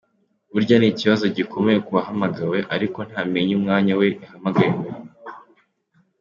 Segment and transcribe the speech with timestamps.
[0.53, 4.87] Burya ni ikibazo gikomeye ku wahamagawe ariko ntamenye umwanya we yahamagariwe.